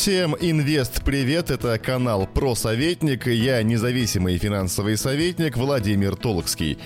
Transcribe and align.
Всем 0.00 0.34
инвест 0.40 1.04
привет, 1.04 1.50
это 1.50 1.78
канал 1.78 2.26
Про 2.26 2.54
Советник, 2.54 3.26
я 3.26 3.62
независимый 3.62 4.38
финансовый 4.38 4.96
советник 4.96 5.58
Владимир 5.58 6.16
Толкский. 6.16 6.78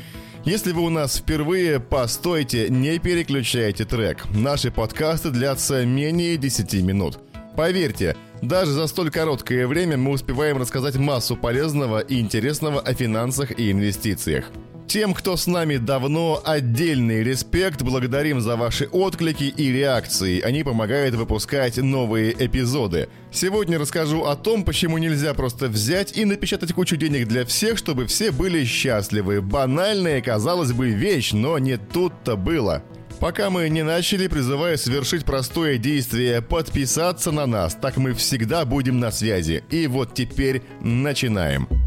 Если 0.45 0.73
вы 0.73 0.83
у 0.83 0.91
нас 0.91 1.19
впервые, 1.19 1.79
постойте, 1.79 2.69
не 2.69 2.99
переключайте 2.99 3.85
трек. 3.85 4.25
Наши 4.31 4.73
подкасты 4.73 5.31
длятся 5.31 5.87
менее 5.87 6.37
10 6.37 6.83
минут. 6.83 7.21
Поверьте, 7.57 8.17
даже 8.43 8.73
за 8.73 8.89
столь 8.89 9.13
короткое 9.13 9.69
время 9.69 9.97
мы 9.97 10.11
успеваем 10.11 10.57
рассказать 10.57 10.97
массу 10.97 11.37
полезного 11.37 12.01
и 12.01 12.19
интересного 12.19 12.81
о 12.81 12.95
финансах 12.95 13.57
и 13.57 13.71
инвестициях. 13.71 14.47
Тем, 14.87 15.15
кто 15.15 15.37
с 15.37 15.47
нами 15.47 15.77
давно, 15.77 16.41
отдельный 16.45 17.23
респект. 17.25 17.83
Благодарим 17.83 18.41
за 18.41 18.57
ваши 18.57 18.87
отклики 18.87 19.45
и 19.45 19.73
реакции. 19.73 20.41
Они 20.41 20.63
помогают 20.63 21.15
выпускать 21.15 21.79
новые 21.79 22.33
эпизоды. 22.33 23.09
Сегодня 23.33 23.79
расскажу 23.79 24.25
о 24.25 24.37
том, 24.37 24.63
почему 24.65 24.99
нельзя 24.99 25.35
просто 25.35 25.69
взять 25.69 26.17
и 26.17 26.25
напечатать 26.25 26.73
кучу 26.73 26.97
денег 26.97 27.27
для 27.27 27.45
всех, 27.45 27.79
чтобы 27.79 28.07
все 28.07 28.31
были 28.31 28.65
счастливы. 28.65 29.41
Банальная, 29.41 30.21
казалось 30.21 30.73
бы, 30.73 30.91
вещь, 30.91 31.33
но 31.33 31.59
не 31.59 31.77
тут-то 31.77 32.37
было. 32.37 32.85
Пока 33.21 33.49
мы 33.49 33.69
не 33.69 33.83
начали, 33.83 34.29
призываю 34.29 34.77
совершить 34.77 35.25
простое 35.25 35.79
действие– 35.79 36.43
подписаться 36.43 37.33
на 37.33 37.47
нас, 37.47 37.75
так 37.75 37.97
мы 37.97 38.13
всегда 38.13 38.65
будем 38.65 39.01
на 39.01 39.11
связи. 39.11 39.65
И 39.71 39.87
вот 39.87 40.15
теперь 40.15 40.63
начинаем. 40.81 41.84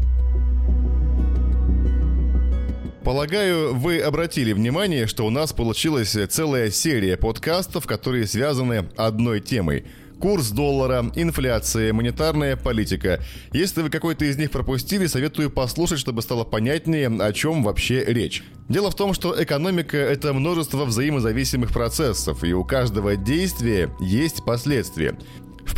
Полагаю, 3.08 3.74
вы 3.74 4.00
обратили 4.00 4.52
внимание, 4.52 5.06
что 5.06 5.24
у 5.24 5.30
нас 5.30 5.54
получилась 5.54 6.14
целая 6.28 6.70
серия 6.70 7.16
подкастов, 7.16 7.86
которые 7.86 8.26
связаны 8.26 8.90
одной 8.98 9.40
темой– 9.40 9.86
курс 10.20 10.50
доллара, 10.50 11.10
инфляция, 11.14 11.94
монетарная 11.94 12.54
политика. 12.56 13.24
Если 13.50 13.80
вы 13.80 13.88
какой-то 13.88 14.26
из 14.26 14.36
них 14.36 14.50
пропустили, 14.50 15.06
советую 15.06 15.48
послушать, 15.48 16.00
чтобы 16.00 16.20
стало 16.20 16.44
понятнее, 16.44 17.08
о 17.08 17.32
чем 17.32 17.62
вообще 17.62 18.04
речь. 18.04 18.42
Дело 18.68 18.90
в 18.90 18.94
том, 18.94 19.14
что 19.14 19.42
экономика– 19.42 19.96
это 19.96 20.34
множество 20.34 20.84
взаимозависимых 20.84 21.72
процессов, 21.72 22.44
и 22.44 22.52
у 22.52 22.62
каждого 22.62 23.16
действия 23.16 23.88
есть 24.00 24.44
последствия. 24.44 25.16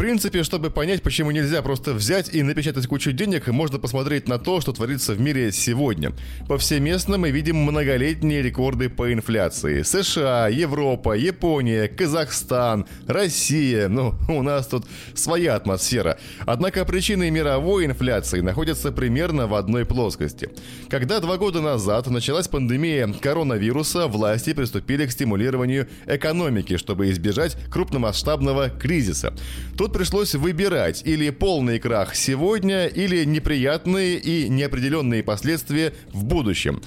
Принципе, 0.01 0.45
чтобы 0.45 0.71
понять, 0.71 1.03
почему 1.03 1.31
нельзя 1.31 1.61
просто 1.61 1.93
взять 1.93 2.35
и 2.35 2.43
напечатать 2.43 2.87
кучу 2.87 3.13
денег, 3.13 3.49
можно 3.49 3.79
посмотреть 3.79 4.29
на 4.29 4.39
то, 4.39 4.63
что 4.63 4.73
творится 4.73 5.13
в 5.13 5.21
мире 5.21 5.53
сегодня. 5.53 6.13
Повсеместно 6.49 7.19
мы 7.19 7.31
видим 7.31 7.57
многолетние 7.57 8.41
рекорды 8.41 8.89
по 8.89 9.13
инфляции. 9.13 9.83
США, 9.83 10.49
Европа, 10.49 11.13
Япония, 11.13 11.87
Казахстан, 11.87 12.87
Россия. 13.07 13.89
Ну, 13.89 14.15
у 14.31 14.43
нас 14.43 14.69
тут 14.69 14.87
своя 15.13 15.55
атмосфера. 15.55 16.19
Однако 16.47 16.87
причины 16.87 17.31
мировой 17.31 17.85
инфляции 17.85 18.41
находятся 18.41 18.93
примерно 18.93 19.49
в 19.49 19.55
одной 19.55 19.85
плоскости. 19.85 20.49
Когда 20.89 21.21
два 21.21 21.37
года 21.37 21.61
назад 21.61 22.07
началась 22.07 22.49
пандемия 22.49 23.07
коронавируса, 23.07 24.07
власти 24.07 24.55
приступили 24.55 25.05
к 25.05 25.13
стимулированию 25.13 25.89
экономики, 26.07 26.79
чтобы 26.79 27.11
избежать 27.11 27.59
крупномасштабного 27.71 28.71
кризиса. 28.71 29.35
Тут 29.77 29.90
пришлось 29.91 30.35
выбирать 30.35 31.03
или 31.05 31.31
полный 31.31 31.79
крах 31.79 32.15
сегодня, 32.15 32.87
или 32.87 33.25
неприятные 33.25 34.19
и 34.19 34.49
неопределенные 34.49 35.23
последствия 35.23 35.93
в 36.13 36.25
будущем. 36.25 36.83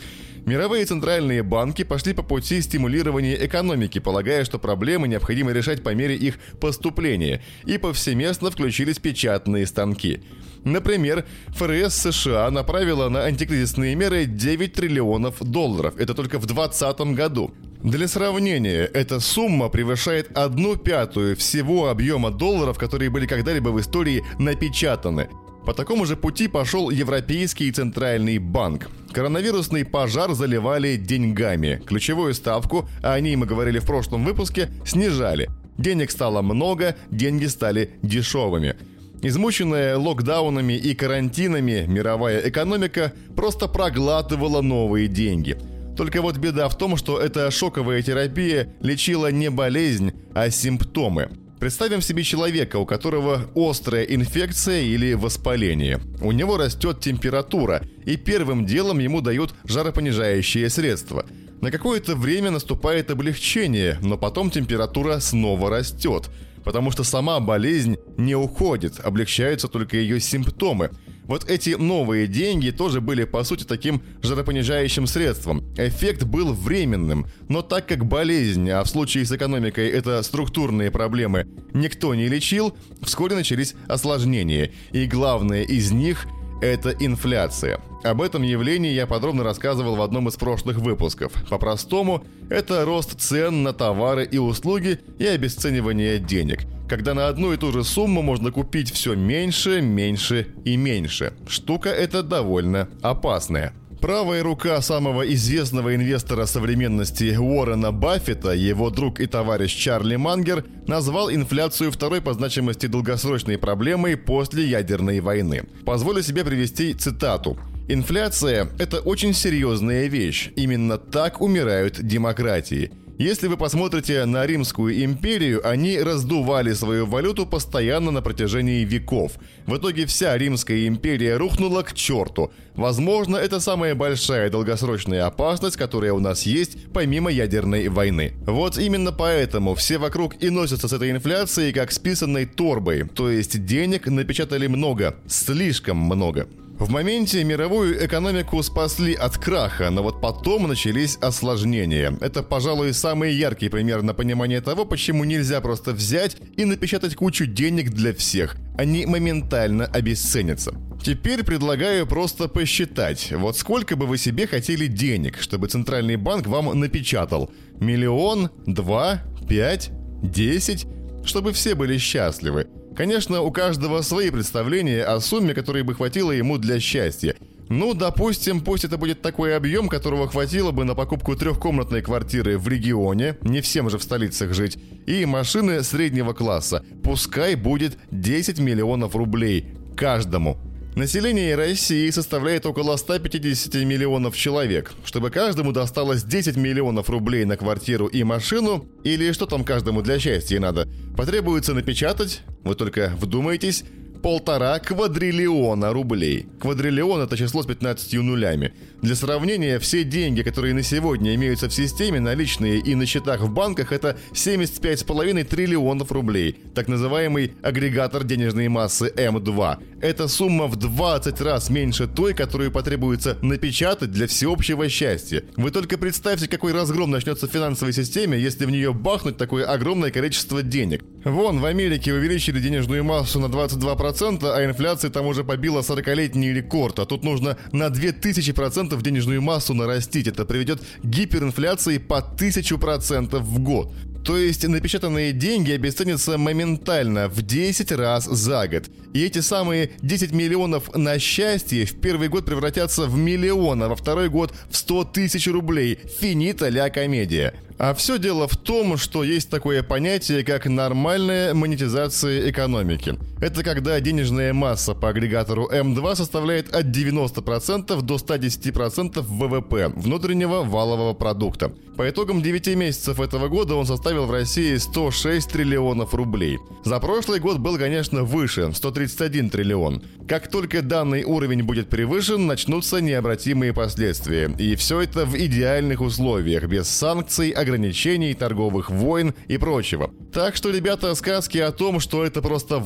Мировые 0.46 0.84
центральные 0.86 1.42
банки 1.42 1.84
пошли 1.84 2.14
по 2.14 2.22
пути 2.22 2.62
стимулирования 2.62 3.46
экономики, 3.46 4.00
полагая, 4.00 4.44
что 4.44 4.60
проблемы 4.60 5.08
необходимо 5.08 5.52
решать 5.52 5.84
по 5.84 5.94
мере 5.94 6.18
их 6.18 6.38
поступления, 6.60 7.42
и 7.64 7.78
повсеместно 7.78 8.52
включились 8.52 9.00
печатные 9.00 9.66
станки. 9.66 10.22
Например, 10.66 11.26
ФРС 11.56 11.96
США 11.96 12.52
направила 12.52 13.08
на 13.08 13.24
антикризисные 13.24 13.96
меры 13.96 14.26
9 14.26 14.74
триллионов 14.74 15.42
долларов. 15.42 15.96
Это 15.98 16.14
только 16.14 16.40
в 16.40 16.46
2020 16.46 17.16
году. 17.16 17.54
Для 17.84 18.08
сравнения, 18.08 18.90
эта 18.94 19.20
сумма 19.20 19.68
превышает 19.68 20.38
одну 20.38 20.78
пятую 20.78 21.36
всего 21.36 21.90
объема 21.90 22.32
долларов, 22.32 22.78
которые 22.78 23.10
были 23.10 23.26
когда-либо 23.26 23.70
в 23.70 23.82
истории 23.82 24.24
напечатаны. 24.40 25.28
По 25.66 25.74
такому 25.74 26.06
же 26.06 26.16
пути 26.16 26.48
пошел 26.48 26.90
Европейский 26.90 27.70
центральный 27.74 28.38
банк. 28.38 28.90
Коронавирусный 29.12 29.84
пожар 29.84 30.34
заливали 30.34 30.96
деньгами. 30.96 31.82
Ключевую 31.86 32.34
ставку, 32.34 32.88
а 33.02 33.16
о 33.16 33.20
ней 33.20 33.36
мы 33.36 33.46
говорили 33.46 33.80
в 33.80 33.86
прошлом 33.86 34.24
выпуске, 34.24 34.70
снижали. 34.86 35.50
Денег 35.78 36.10
стало 36.12 36.42
много, 36.42 36.96
деньги 37.12 37.48
стали 37.48 37.92
дешевыми. 38.02 38.78
Измученная 39.22 39.98
локдаунами 39.98 40.74
и 40.74 40.96
карантинами, 40.96 41.84
мировая 41.86 42.48
экономика 42.48 43.12
просто 43.36 43.68
проглатывала 43.68 44.62
новые 44.62 45.10
деньги– 45.10 45.58
только 45.96 46.22
вот 46.22 46.38
беда 46.38 46.70
в 46.70 46.78
том, 46.78 46.98
что 46.98 47.20
эта 47.20 47.50
шоковая 47.52 48.02
терапия 48.02 48.74
лечила 48.82 49.32
не 49.32 49.50
болезнь, 49.50 50.12
а 50.34 50.50
симптомы. 50.50 51.30
Представим 51.60 52.02
себе 52.02 52.24
человека, 52.24 52.76
у 52.76 52.86
которого 52.86 53.50
острая 53.56 54.04
инфекция 54.04 54.82
или 54.82 55.14
воспаление. 55.14 56.02
У 56.20 56.34
него 56.34 56.58
растет 56.58 57.00
температура, 57.00 57.82
и 58.06 58.18
первым 58.18 58.66
делом 58.66 59.00
ему 59.00 59.22
дают 59.22 59.56
жаропонижающее 59.64 60.70
средство. 60.70 61.26
На 61.62 61.72
какое-то 61.72 62.18
время 62.18 62.52
наступает 62.52 63.10
облегчение, 63.12 63.98
но 64.02 64.18
потом 64.18 64.52
температура 64.52 65.20
снова 65.20 65.70
растет, 65.70 66.30
потому 66.66 66.92
что 66.92 67.06
сама 67.06 67.40
болезнь 67.40 67.96
не 68.18 68.36
уходит, 68.36 69.00
облегчаются 69.00 69.70
только 69.70 69.96
ее 69.96 70.20
симптомы. 70.20 70.90
Вот 71.24 71.50
эти 71.50 71.70
новые 71.70 72.28
деньги 72.28 72.72
тоже 72.72 73.00
были 73.00 73.24
по 73.24 73.42
сути 73.46 73.64
таким 73.64 74.02
жаропонижающим 74.22 75.08
средством. 75.08 75.63
Эффект 75.78 76.24
был 76.24 76.54
временным, 76.54 77.26
но 77.50 77.62
так 77.62 77.88
как 77.88 78.06
болезнь, 78.06 78.70
а 78.70 78.84
в 78.84 78.90
случае 78.90 79.26
с 79.26 79.32
экономикой 79.32 79.90
это 79.90 80.22
структурные 80.22 80.92
проблемы, 80.92 81.48
никто 81.74 82.14
не 82.14 82.28
лечил, 82.28 82.76
вскоре 83.02 83.36
начались 83.36 83.74
осложнения. 83.88 84.72
И 84.92 85.06
главное 85.06 85.64
из 85.64 85.92
них 85.92 86.28
это 86.62 86.92
инфляция. 86.92 87.80
Об 88.04 88.22
этом 88.22 88.44
явлении 88.44 88.92
я 88.92 89.08
подробно 89.08 89.44
рассказывал 89.44 89.96
в 89.96 90.02
одном 90.02 90.28
из 90.28 90.36
прошлых 90.36 90.78
выпусков. 90.78 91.34
По-простому, 91.50 92.24
это 92.50 92.86
рост 92.86 93.20
цен 93.20 93.64
на 93.64 93.74
товары 93.74 94.26
и 94.26 94.38
услуги 94.38 95.00
и 95.18 95.26
обесценивание 95.26 96.20
денег– 96.20 96.62
когда 96.94 97.16
на 97.16 97.28
одну 97.28 97.54
и 97.54 97.58
ту 97.58 97.72
же 97.72 97.84
сумму 97.84 98.22
можно 98.22 98.52
купить 98.52 98.92
все 98.92 99.16
меньше, 99.16 99.82
меньше 99.82 100.50
и 100.64 100.78
меньше. 100.78 101.34
Штука 101.48 101.90
эта 101.90 102.22
довольно 102.22 102.88
опасная. 103.02 103.74
Правая 104.04 104.44
рука 104.44 104.82
самого 104.82 105.22
известного 105.34 105.96
инвестора 105.96 106.46
современности 106.46 107.38
Уоррена 107.38 107.94
Баффета, 107.94 108.52
его 108.52 108.90
друг 108.90 109.22
и 109.22 109.28
товарищ 109.28 109.74
Чарли 109.74 110.18
Мангер, 110.18 110.66
назвал 110.88 111.32
инфляцию 111.32 111.90
второй 111.90 112.20
по 112.20 112.34
значимости 112.34 112.88
долгосрочной 112.88 113.58
проблемой 113.58 114.18
после 114.18 114.66
ядерной 114.66 115.22
войны. 115.22 115.64
Позволю 115.86 116.22
себе 116.22 116.44
привести 116.44 116.94
цитату. 116.94 117.58
Инфляция– 117.90 118.70
это 118.80 119.00
очень 119.02 119.34
серьезная 119.34 120.08
вещь. 120.08 120.52
Именно 120.56 120.98
так 120.98 121.42
умирают 121.42 122.02
демократии. 122.02 122.92
Если 123.20 123.48
вы 123.48 123.58
посмотрите 123.58 124.24
на 124.26 124.46
Римскую 124.46 125.04
империю, 125.04 125.62
они 125.68 126.00
раздували 126.00 126.72
свою 126.74 127.06
валюту 127.06 127.46
постоянно 127.46 128.10
на 128.10 128.22
протяжении 128.22 128.86
веков. 128.86 129.34
В 129.68 129.76
итоге 129.76 130.06
вся 130.06 130.36
Римская 130.38 130.88
империя 130.88 131.36
рухнула 131.36 131.84
к 131.84 131.94
черту. 131.94 132.54
Возможно, 132.74 133.36
это 133.36 133.60
самая 133.60 133.96
большая 133.96 134.50
долгосрочная 134.50 135.26
опасность, 135.26 135.76
которая 135.76 136.14
у 136.14 136.20
нас 136.20 136.44
есть, 136.44 136.78
помимо 136.94 137.30
ядерной 137.30 137.90
войны. 137.90 138.34
Вот 138.48 138.78
именно 138.78 139.12
поэтому 139.12 139.76
все 139.76 139.98
вокруг 139.98 140.42
и 140.42 140.50
носятся 140.50 140.88
с 140.88 140.94
этой 140.94 141.12
инфляцией 141.12 141.74
как 141.74 141.92
списанной 141.92 142.46
торбой. 142.46 143.04
То 143.14 143.30
есть 143.30 143.66
денег 143.66 144.08
напечатали 144.08 144.68
много, 144.68 145.18
слишком 145.28 145.98
много. 145.98 146.48
В 146.80 146.90
моменте 146.90 147.44
мировую 147.44 148.04
экономику 148.04 148.62
спасли 148.64 149.14
от 149.14 149.38
краха, 149.38 149.92
но 149.92 150.02
вот 150.02 150.20
потом 150.20 150.68
начались 150.68 151.18
осложнения. 151.18 152.18
Это, 152.20 152.42
пожалуй, 152.42 152.94
самый 152.94 153.32
яркий 153.32 153.70
пример 153.70 154.02
на 154.02 154.16
понимание 154.16 154.60
того, 154.60 154.84
почему 154.84 155.24
нельзя 155.24 155.62
просто 155.62 155.92
взять 155.92 156.36
и 156.58 156.66
напечатать 156.66 157.16
кучу 157.16 157.46
денег 157.46 157.92
для 157.92 158.12
всех. 158.14 158.58
Они 158.76 159.06
моментально 159.06 159.86
обесценятся. 159.86 160.74
Теперь 161.04 161.44
предлагаю 161.44 162.08
просто 162.08 162.48
посчитать, 162.48 163.32
вот 163.32 163.56
сколько 163.56 163.96
бы 163.96 164.08
вы 164.08 164.18
себе 164.18 164.48
хотели 164.48 164.88
денег, 164.88 165.40
чтобы 165.40 165.68
Центральный 165.68 166.16
банк 166.16 166.48
вам 166.48 166.78
напечатал. 166.80 167.52
Миллион? 167.80 168.50
Два? 168.66 169.22
Пять? 169.48 169.92
Десять? 170.24 170.88
Чтобы 171.24 171.54
все 171.54 171.76
были 171.76 172.00
счастливы. 172.00 172.68
Конечно, 172.96 173.42
у 173.42 173.52
каждого 173.52 174.02
свои 174.02 174.30
представления 174.30 175.04
о 175.04 175.20
сумме, 175.20 175.54
которой 175.54 175.84
бы 175.84 175.96
хватило 175.96 176.32
ему 176.32 176.58
для 176.58 176.80
счастья. 176.80 177.36
Ну, 177.70 177.96
допустим, 177.96 178.62
пусть 178.62 178.86
это 178.86 178.98
будет 178.98 179.22
такой 179.22 179.56
объем, 179.56 179.90
которого 179.90 180.28
хватило 180.28 180.72
бы 180.72 180.84
на 180.84 180.94
покупку 180.94 181.36
трехкомнатной 181.36 182.04
квартиры 182.04 182.60
в 182.60 182.68
регионе, 182.68 183.38
не 183.42 183.62
всем 183.62 183.90
же 183.90 183.98
в 183.98 184.04
столицах 184.04 184.54
жить, 184.54 184.78
и 185.08 185.26
машины 185.26 185.82
среднего 185.82 186.34
класса. 186.34 186.84
Пускай 187.04 187.56
будет 187.56 187.98
10 188.12 188.60
миллионов 188.60 189.16
рублей 189.16 189.66
каждому. 189.96 190.58
Население 190.96 191.56
России 191.56 192.08
составляет 192.12 192.68
около 192.68 192.96
150 192.96 193.74
миллионов 193.84 194.38
человек. 194.38 194.94
Чтобы 195.04 195.32
каждому 195.32 195.72
досталось 195.72 196.24
10 196.24 196.56
миллионов 196.56 197.10
рублей 197.10 197.46
на 197.46 197.58
квартиру 197.58 198.06
и 198.06 198.24
машину, 198.24 198.86
или 199.04 199.32
что 199.32 199.48
там 199.48 199.64
каждому 199.64 200.04
для 200.04 200.20
счастья 200.20 200.60
надо, 200.60 200.88
потребуется 201.18 201.74
напечатать, 201.74 202.44
вы 202.64 202.76
только 202.76 203.14
вдумайтесь, 203.20 203.84
полтора 204.24 204.80
квадриллиона 204.80 205.92
рублей. 205.94 206.48
Квадриллион– 206.60 207.22
это 207.24 207.38
число 207.38 207.62
с 207.62 207.66
15 207.66 208.14
нулями. 208.14 208.74
Для 209.02 209.16
сравнения, 209.16 209.80
все 209.80 210.06
деньги, 210.06 210.44
которые 210.44 210.74
на 210.74 210.82
сегодня 210.82 211.36
имеются 211.36 211.68
в 211.68 211.74
системе, 211.74 212.22
наличные 212.22 212.80
и 212.80 212.96
на 212.96 213.06
счетах 213.06 213.42
в 213.42 213.54
банках, 213.54 213.92
это 213.92 214.18
75,5 214.32 215.44
триллионов 215.44 216.14
рублей. 216.14 216.56
Так 216.74 216.88
называемый 216.88 217.52
агрегатор 217.62 218.24
денежной 218.24 218.70
массы 218.70 219.12
М2. 219.14 219.78
Эта 220.02 220.30
сумма 220.30 220.68
в 220.68 220.78
20 220.78 221.42
раз 221.42 221.70
меньше 221.70 222.08
той, 222.08 222.34
которую 222.34 222.72
потребуется 222.72 223.38
напечатать 223.42 224.12
для 224.12 224.28
всеобщего 224.28 224.88
счастья. 224.88 225.44
Вы 225.58 225.72
только 225.72 225.98
представьте, 225.98 226.48
какой 226.48 226.72
разгром 226.72 227.12
начнется 227.12 227.50
в 227.50 227.52
финансовой 227.52 227.92
системе, 227.92 228.40
если 228.40 228.66
в 228.66 228.72
нее 228.72 228.94
бахнуть 228.94 229.36
такое 229.36 229.66
огромное 229.66 230.12
количество 230.12 230.64
денег. 230.64 231.04
Вон, 231.26 231.60
в 231.60 231.66
Америке 231.66 232.14
увеличили 232.14 232.62
денежную 232.62 233.04
массу 233.04 233.42
на 233.42 233.48
22%, 233.48 234.13
а 234.22 234.66
инфляция 234.66 235.10
там 235.10 235.26
уже 235.26 235.44
побила 235.44 235.82
40-летний 235.82 236.54
рекорд. 236.54 237.00
А 237.00 237.06
тут 237.06 237.24
нужно 237.24 237.58
на 237.72 237.88
2000% 237.88 239.02
денежную 239.02 239.42
массу 239.42 239.74
нарастить. 239.74 240.28
Это 240.28 240.46
приведет 240.46 240.82
к 240.82 241.06
гиперинфляции 241.06 241.98
по 241.98 242.20
1000% 242.20 243.38
в 243.40 243.60
год. 243.60 243.92
То 244.24 244.38
есть 244.38 244.66
напечатанные 244.66 245.34
деньги 245.34 245.72
обесценятся 245.72 246.38
моментально 246.38 247.28
в 247.28 247.42
10 247.42 247.92
раз 247.92 248.24
за 248.26 248.68
год. 248.70 248.86
И 249.14 249.22
эти 249.22 249.40
самые 249.40 249.92
10 250.02 250.32
миллионов 250.32 250.96
на 250.96 251.20
счастье 251.20 251.86
в 251.86 252.00
первый 252.00 252.30
год 252.30 252.46
превратятся 252.46 253.06
в 253.06 253.18
миллион, 253.18 253.84
а 253.84 253.90
во 253.90 253.96
второй 253.96 254.30
год 254.30 254.54
в 254.70 254.78
100 254.78 255.04
тысяч 255.06 255.48
рублей. 255.48 256.00
Финита 256.20 256.70
ля 256.70 256.90
комедия. 256.90 257.54
А 257.78 257.94
все 257.94 258.18
дело 258.18 258.48
в 258.48 258.56
том, 258.56 258.98
что 258.98 259.26
есть 259.26 259.50
такое 259.50 259.84
понятие, 259.84 260.46
как 260.46 260.68
нормальная 260.68 261.54
монетизация 261.54 262.50
экономики. 262.50 263.18
Это 263.44 263.62
когда 263.62 264.00
денежная 264.00 264.54
масса 264.54 264.96
по 264.96 265.10
агрегатору 265.10 265.70
М2 265.70 266.16
составляет 266.16 266.74
от 266.74 266.86
90% 266.86 268.02
до 268.02 268.16
110% 268.16 269.20
ВВП, 269.22 269.90
внутреннего 269.98 270.64
валового 270.64 271.14
продукта. 271.14 271.74
По 271.98 272.10
итогам 272.10 272.42
9 272.42 272.76
месяцев 272.76 273.20
этого 273.20 273.50
года 273.50 273.76
он 273.76 273.86
составил 273.86 274.28
в 274.28 274.32
России 274.32 274.78
106 274.78 275.50
триллионов 275.52 276.14
рублей. 276.14 276.58
За 276.86 277.02
прошлый 277.02 277.42
год 277.42 277.58
был, 277.58 277.78
конечно, 277.78 278.24
выше– 278.24 278.72
131 278.74 279.50
триллион. 279.50 280.02
Как 280.28 280.50
только 280.50 280.82
данный 280.82 281.26
уровень 281.26 281.64
будет 281.64 281.90
превышен, 281.90 282.48
начнутся 282.48 283.02
необратимые 283.02 283.74
последствия. 283.74 284.50
И 284.58 284.76
все 284.76 285.02
это 285.02 285.26
в 285.26 285.36
идеальных 285.36 286.00
условиях, 286.00 286.64
без 286.64 286.88
санкций, 286.88 287.50
ограничений, 287.50 288.34
торговых 288.34 288.90
войн 288.90 289.34
и 289.48 289.58
прочего. 289.58 290.12
Так 290.32 290.56
что, 290.56 290.72
ребята, 290.72 291.14
сказки 291.14 291.58
о 291.58 291.72
том, 291.72 292.00
что 292.00 292.24
это 292.26 292.42
просто 292.42 292.80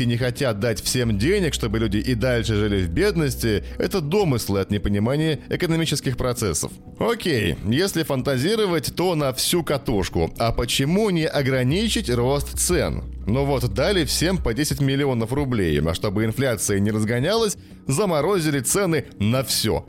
власти 0.00 0.04
не 0.04 0.16
хотят 0.16 0.60
дать 0.60 0.82
всем 0.82 1.18
денег, 1.18 1.54
чтобы 1.54 1.78
люди 1.78 1.98
и 1.98 2.14
дальше 2.14 2.54
жили 2.54 2.84
в 2.84 2.88
бедности, 2.88 3.64
это 3.78 4.00
домыслы 4.00 4.60
от 4.60 4.70
непонимания 4.70 5.38
экономических 5.50 6.16
процессов. 6.16 6.72
Окей, 6.98 7.56
если 7.66 8.02
фантазировать, 8.02 8.94
то 8.94 9.14
на 9.14 9.32
всю 9.32 9.62
катушку. 9.62 10.30
А 10.38 10.52
почему 10.52 11.10
не 11.10 11.26
ограничить 11.26 12.10
рост 12.10 12.58
цен? 12.58 13.02
Ну 13.26 13.44
вот, 13.44 13.72
дали 13.74 14.04
всем 14.04 14.38
по 14.38 14.54
10 14.54 14.80
миллионов 14.80 15.32
рублей, 15.32 15.80
а 15.80 15.94
чтобы 15.94 16.24
инфляция 16.24 16.80
не 16.80 16.90
разгонялась, 16.90 17.56
заморозили 17.86 18.60
цены 18.60 19.04
на 19.18 19.42
все. 19.42 19.84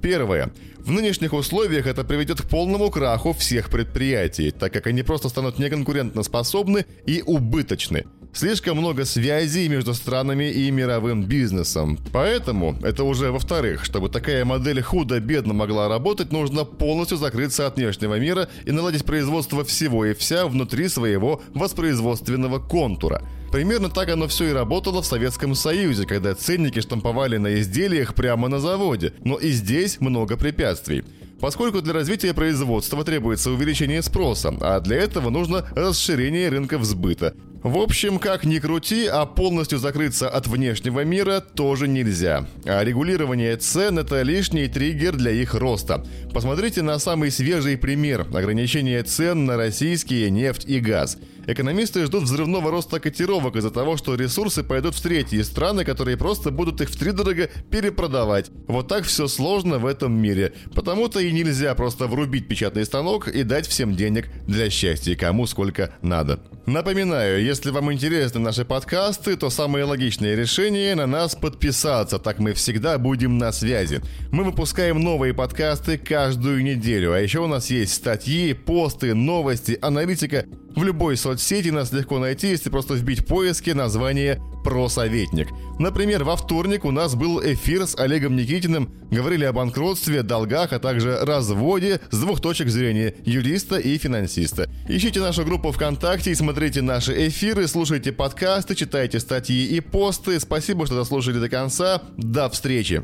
Первое. 0.00 0.50
В 0.78 0.92
нынешних 0.92 1.32
условиях 1.32 1.86
это 1.86 2.04
приведет 2.04 2.40
к 2.40 2.48
полному 2.48 2.90
краху 2.90 3.32
всех 3.32 3.68
предприятий, 3.68 4.50
так 4.52 4.72
как 4.72 4.86
они 4.86 5.02
просто 5.02 5.28
станут 5.28 5.58
неконкурентоспособны 5.58 6.86
и 7.06 7.22
убыточны. 7.26 8.04
Слишком 8.32 8.78
много 8.78 9.04
связей 9.04 9.68
между 9.68 9.94
странами 9.94 10.50
и 10.50 10.70
мировым 10.70 11.24
бизнесом. 11.24 11.98
Поэтому, 12.12 12.76
это 12.82 13.04
уже 13.04 13.32
во-вторых, 13.32 13.84
чтобы 13.84 14.08
такая 14.08 14.44
модель 14.44 14.80
худо-бедно 14.80 15.54
могла 15.54 15.88
работать, 15.88 16.30
нужно 16.30 16.64
полностью 16.64 17.18
закрыться 17.18 17.66
от 17.66 17.76
внешнего 17.76 18.18
мира 18.18 18.48
и 18.64 18.70
наладить 18.70 19.04
производство 19.04 19.64
всего 19.64 20.04
и 20.04 20.14
вся 20.14 20.46
внутри 20.46 20.88
своего 20.88 21.42
воспроизводственного 21.54 22.58
контура. 22.60 23.22
Примерно 23.50 23.88
так 23.88 24.10
оно 24.10 24.28
все 24.28 24.50
и 24.50 24.52
работало 24.52 25.00
в 25.02 25.06
Советском 25.06 25.54
Союзе, 25.54 26.04
когда 26.04 26.34
ценники 26.34 26.80
штамповали 26.80 27.38
на 27.38 27.58
изделиях 27.60 28.14
прямо 28.14 28.48
на 28.48 28.60
заводе. 28.60 29.14
Но 29.24 29.36
и 29.36 29.50
здесь 29.50 30.00
много 30.00 30.36
препятствий. 30.36 31.02
Поскольку 31.40 31.80
для 31.80 31.94
развития 31.94 32.34
производства 32.34 33.04
требуется 33.04 33.50
увеличение 33.50 34.02
спроса, 34.02 34.52
а 34.60 34.80
для 34.80 34.96
этого 34.96 35.30
нужно 35.30 35.64
расширение 35.74 36.48
рынка 36.48 36.82
сбыта. 36.82 37.34
В 37.62 37.76
общем, 37.78 38.20
как 38.20 38.44
ни 38.44 38.60
крути, 38.60 39.06
а 39.06 39.26
полностью 39.26 39.78
закрыться 39.80 40.28
от 40.28 40.46
внешнего 40.46 41.04
мира 41.04 41.40
тоже 41.40 41.88
нельзя. 41.88 42.46
А 42.64 42.84
регулирование 42.84 43.56
цен– 43.56 43.98
это 44.00 44.22
лишний 44.22 44.68
триггер 44.68 45.16
для 45.16 45.32
их 45.32 45.54
роста. 45.54 46.06
Посмотрите 46.32 46.82
на 46.82 47.00
самый 47.00 47.32
свежий 47.32 47.76
пример– 47.76 48.26
ограничение 48.32 49.02
цен 49.02 49.44
на 49.44 49.56
российские 49.56 50.30
нефть 50.30 50.66
и 50.66 50.78
газ– 50.78 51.18
Экономисты 51.48 52.04
ждут 52.04 52.24
взрывного 52.24 52.70
роста 52.70 53.00
котировок 53.00 53.56
из-за 53.56 53.70
того, 53.70 53.96
что 53.96 54.16
ресурсы 54.16 54.62
пойдут 54.62 54.94
в 54.94 55.00
третьи 55.00 55.40
страны, 55.40 55.82
которые 55.82 56.18
просто 56.18 56.50
будут 56.50 56.82
их 56.82 56.90
втридорого 56.90 57.48
перепродавать. 57.70 58.50
Вот 58.66 58.88
так 58.88 59.04
все 59.04 59.28
сложно 59.28 59.78
в 59.78 59.86
этом 59.86 60.12
мире. 60.12 60.52
Потому-то 60.74 61.20
и 61.20 61.32
нельзя 61.32 61.74
просто 61.74 62.06
врубить 62.06 62.48
печатный 62.48 62.84
станок 62.84 63.28
и 63.28 63.44
дать 63.44 63.66
всем 63.66 63.96
денег 63.96 64.28
для 64.46 64.68
счастья, 64.68 65.16
кому 65.16 65.46
сколько 65.46 65.94
надо. 66.02 66.38
Напоминаю, 66.66 67.42
если 67.48 67.70
вам 67.70 67.90
интересны 67.90 68.40
наши 68.40 68.62
подкасты, 68.66 69.34
то 69.34 69.48
самое 69.48 69.84
логичное 69.84 70.34
решение 70.34 70.94
на 70.94 71.06
нас 71.06 71.34
подписаться, 71.34 72.18
так 72.18 72.40
мы 72.40 72.52
всегда 72.52 72.98
будем 72.98 73.38
на 73.38 73.52
связи. 73.52 74.02
Мы 74.30 74.44
выпускаем 74.44 75.00
новые 75.00 75.32
подкасты 75.32 75.96
каждую 75.96 76.62
неделю, 76.62 77.14
а 77.14 77.18
еще 77.18 77.38
у 77.38 77.46
нас 77.46 77.70
есть 77.70 77.94
статьи, 77.94 78.52
посты, 78.52 79.14
новости, 79.14 79.78
аналитика. 79.80 80.44
В 80.76 80.84
любой 80.84 81.16
соцсети 81.16 81.70
нас 81.70 81.90
легко 81.90 82.18
найти, 82.18 82.48
если 82.48 82.68
просто 82.68 82.92
вбить 82.92 83.22
в 83.22 83.26
поиске 83.26 83.72
название 83.72 84.42
«Просоветник». 84.68 85.48
Например, 85.78 86.24
во 86.24 86.36
вторник 86.36 86.84
у 86.84 86.90
нас 86.90 87.14
был 87.14 87.40
эфир 87.42 87.86
с 87.86 87.96
Олегом 87.98 88.36
Никитиным. 88.36 88.90
Говорили 89.10 89.46
о 89.46 89.52
банкротстве, 89.54 90.22
долгах, 90.22 90.74
а 90.74 90.78
также 90.78 91.16
разводе 91.24 92.00
с 92.10 92.20
двух 92.20 92.42
точек 92.42 92.68
зрения– 92.68 93.14
юриста 93.24 93.78
и 93.78 93.96
финансиста. 93.96 94.68
Ищите 94.86 95.20
нашу 95.20 95.46
группу 95.46 95.72
ВКонтакте 95.72 96.32
и 96.32 96.34
смотрите 96.34 96.82
наши 96.82 97.28
эфиры, 97.28 97.66
слушайте 97.66 98.12
подкасты, 98.12 98.74
читайте 98.74 99.20
статьи 99.20 99.64
и 99.64 99.80
посты. 99.80 100.38
Спасибо, 100.38 100.84
что 100.84 100.96
дослушали 100.96 101.38
до 101.38 101.48
конца. 101.48 102.02
До 102.18 102.50
встречи! 102.50 103.02